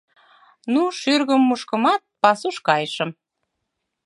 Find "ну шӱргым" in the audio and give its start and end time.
0.73-1.41